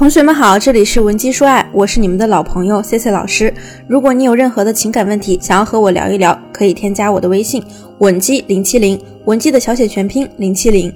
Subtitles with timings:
[0.00, 3.52] 同学们好，这里是文姬说爱，我是你们的老朋友 C C 老师。
[3.86, 7.62] 如果你有任何的情感问题，想要和我聊一聊，可以添加我的微信
[7.98, 10.90] 文姬零七零，文姬的小写全拼零七零。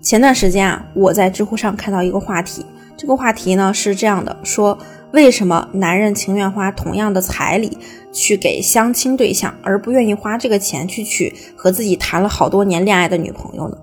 [0.00, 2.64] 前段时间啊，我在知乎上看到一个话题，
[2.96, 4.78] 这个话题呢是这样的：说
[5.12, 7.76] 为什么男人情愿花同样的彩礼
[8.14, 13.76] 去给相亲对象，而不愿意花这个钱去娶和自己谈了好多年恋爱的女朋友呢？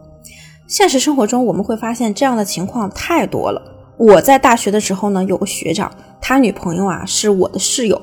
[0.65, 3.61] 现实生活中，我们会发现这样的情况太多了。
[4.04, 5.90] 我在大学的时候呢，有个学长，
[6.20, 8.02] 他女朋友啊是我的室友。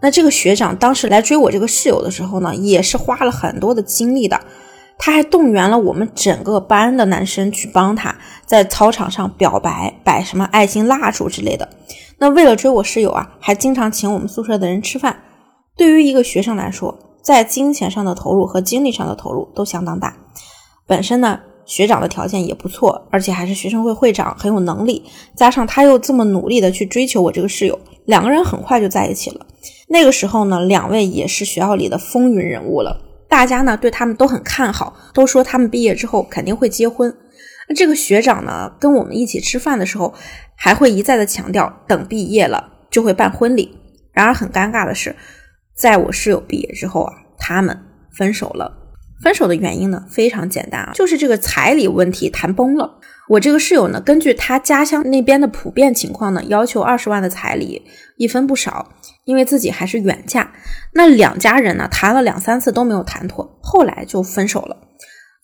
[0.00, 4.40] 那这个学长当时来追我这个室友的时候呢，也是花了很多的精力的。
[4.98, 8.14] 他还动员了我们整个班的男生去帮他，
[8.46, 11.68] 在操场上表白，摆什么爱心蜡烛之类的。
[12.18, 15.24] 那为了追我室友啊，还经常请我们宿舍的人吃饭。
[15.76, 20.14] 对于一个学生来说，在金钱上的投入和精力上的投入都相当大。
[20.86, 21.40] 本身呢。
[21.72, 25.02] 学长的条件也不错，而且还是学生会会长，很有能力。
[25.34, 29.46] 加上他又这么努力的去追求我这个室友，两个人很快就在一起了。
[29.88, 37.10] 那个时候呢，两位也是学校里的风云人物了，大家呢对他们都很看好，都说他们毕业之后肯定会结婚。
[37.66, 40.12] 那这个学长呢，跟我们一起吃饭的时候，
[40.54, 43.74] 还会一再的强调，等毕业了就会办婚礼。
[44.12, 45.16] 然而很尴尬的是，
[45.74, 47.78] 在我室友毕业之后啊，他们
[48.14, 48.80] 分手了。
[49.22, 52.98] 分手的原因呢非常简单啊，就是这个彩礼问题谈崩了。
[53.28, 57.82] 我这个室友呢，根据他家乡那边的普遍情况呢，要求二十万的彩礼，
[58.16, 58.92] 一分不少。
[59.24, 60.52] 因为自己还是远嫁，
[60.94, 64.76] 那两家人呢谈了两三次都没有谈妥，后来就分手了。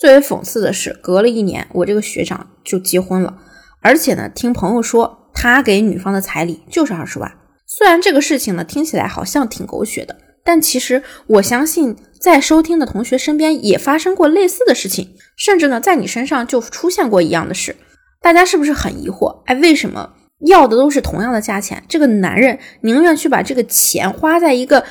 [0.00, 3.38] 最为讽刺的是，隔了一年，我这个学长就结婚了，
[3.80, 7.32] 而且呢，听朋友说他给女方的彩礼就是二十万。
[7.66, 10.16] 虽然这个事情呢听起来好像挺狗血的。
[10.48, 17.76] 但其实我相信，在收听的同学身边也发生过类似的事情，甚至呢，在你身上就出现过一样的事。
[18.22, 19.42] 大家是不是很疑惑？
[19.44, 20.14] 哎，为什么
[20.46, 24.86] 要的都是同样的价钱，这个男人宁愿去把这个钱花在一个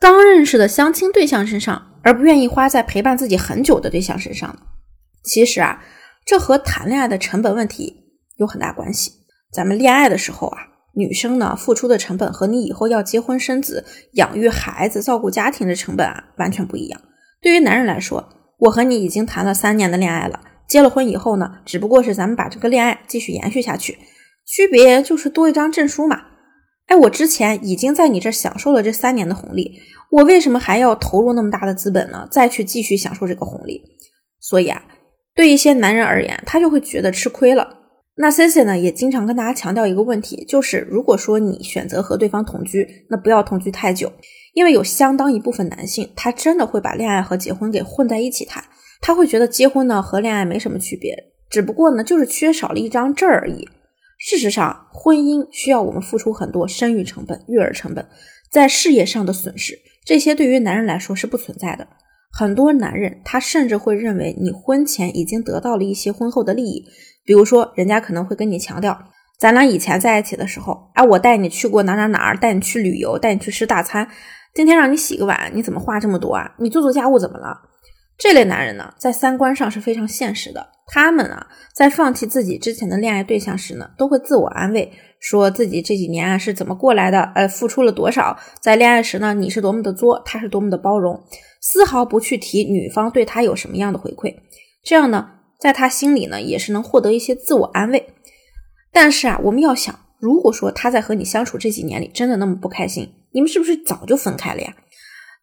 [0.00, 4.60] 刚认识的相亲对象身上，而不愿意花在陪伴自己很久的对象身上呢？
[5.22, 5.84] 其实啊，
[6.24, 7.96] 这和谈恋爱的成本问题
[8.38, 9.12] 有很大关系。
[9.52, 10.71] 咱们恋爱的时候啊。
[10.94, 17.00] 女生呢，付出的成本和你以后要结婚生子、养育孩子、照顾家庭的成本啊，完全不一样。
[17.40, 23.98] 对于男人来说，我和你已经谈了三年的恋爱了，结了婚以后呢，只不过是咱们把这个恋爱继续延续下去，
[24.46, 26.20] 区别就是多一张证书嘛。
[26.86, 32.28] 哎，我之前已经在你这享受了这三年的红利，我为什么还要投入那么大的资本呢？
[32.30, 33.82] 再去继续享受这个红利？
[34.40, 34.82] 所以啊，
[35.34, 37.81] 对一些男人而言，他就会觉得吃亏了。
[38.22, 44.12] 那 C C 呢也经常跟大家强调一个问题，就是如果说你选择和对方同居，那不要同居太久，
[44.54, 48.62] 因为有相当一部分男性，他真的会把恋爱和结婚给混在一起谈，
[49.00, 53.68] 他会觉得结婚呢和恋爱没什么区别，只不过呢就是缺少了一张证而已。
[54.18, 58.06] 事实上，婚姻需要我们付出很多生育成本、育儿成本，
[58.52, 61.88] 在事业上的损失，这些对于男人来说是不存在的。
[62.34, 66.84] 很多男人他甚至会认为你婚前已经得到了一些婚后的利益。
[67.24, 68.98] 比如说，人家可能会跟你强调，
[69.38, 74.08] 咱俩以前在一起的时候，哎，我带你去过哪哪哪儿，带你去旅游，带你去吃大餐。
[74.54, 76.54] 今天让你洗个碗，你怎么话这么多啊？
[76.58, 77.56] 你做做家务怎么了？
[78.18, 80.68] 这类男人呢，在三观上是非常现实的。
[80.86, 88.38] 他们啊，在放弃自己之前的恋爱对象时呢，都会自我安慰，说自己这几年啊是怎么过来的，呃，付出了多少。
[88.60, 91.24] 在恋爱时呢，你是多么的作，他是多么的包容，
[91.60, 94.34] 丝毫不去提女方对他有什么样的回馈。
[94.84, 95.30] 这样呢？
[95.62, 98.08] 在他心里呢，也是能获得一些自我安慰。
[98.92, 104.74] 但是啊，我们要想，如果说他在和你相处这几年里真的那么不开心，你们是不是早就分开了呀？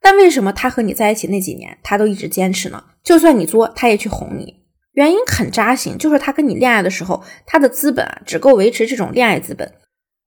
[0.02, 2.84] 但为什么他和你在一起那几年，他都一直坚持呢？
[3.02, 4.56] 就算你作，他也去哄你。
[4.92, 9.72] 原因很扎心，就是他跟你恋爱的时候，他的资本啊只够维持这种恋爱资本，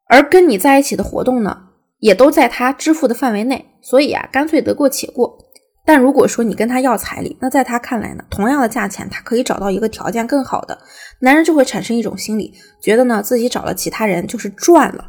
[0.08, 5.51] 而跟你在一起的活动呢，也都在他支付的范围内，所以啊，干脆得过且过。
[5.84, 10.78] 但如果说你跟他要彩礼，那在他看来呢，同样的价钱，他可以找到一个条件更好的
[11.19, 15.05] 男人，就会产生一种心理，觉得呢自己找了其他人就是赚了，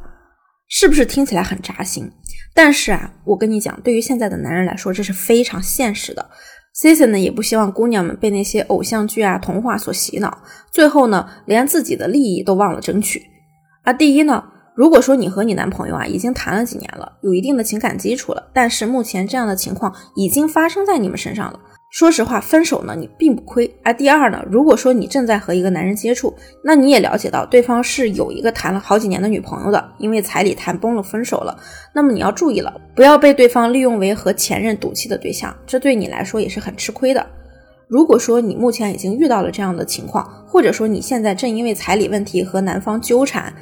[0.67, 2.11] 是不是听起来很扎心？
[2.55, 6.29] 但是啊，我跟你讲，对于现在的男人来说，这是非常现实的。
[6.73, 10.39] C C 呢也不希望姑娘们被那些偶像剧啊、童话所洗脑，
[10.71, 13.21] 最后呢连自己的利益都忘了争取。
[13.83, 14.43] 啊，第一呢。
[14.75, 21.59] 如果说你和你男朋友啊已经谈了几年了，有一定的情感基础了，但是目前这样的情况已经发生在你们身上了，
[21.91, 23.71] 说实话，分手呢你并不亏。
[23.83, 26.33] 而第二呢，如果说你正在和一个男人接触，
[26.63, 31.55] 那你也了解到对方是有一个谈了好几年的女朋友的，因为彩礼谈崩了分手了，
[31.93, 37.23] 那么你要注意了，不要被对方利用为和前任赌气的对象，这对你来说也是很吃亏的。
[37.87, 43.53] 如果说你目前已经遇到了这样的情况，或者说你现在正因为彩礼问题和男方纠缠。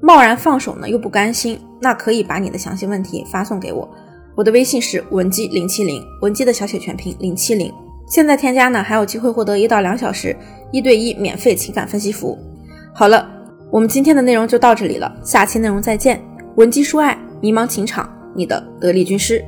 [0.00, 3.88] 贸然放手呢又不甘心，那可以把你的详细问题发送给我，
[4.34, 7.72] 我的微信是文姬零七零，文姬的小写全拼零七零。
[8.08, 10.36] 现在添加呢还有机会获得一到两小时
[10.72, 12.38] 一对一免费情感分析服务。
[12.94, 13.28] 好了，
[13.70, 16.20] 我们今天的内容就到这里了，下期内容再见。
[16.56, 19.44] 文姬说爱，迷茫情场，你的得力军师。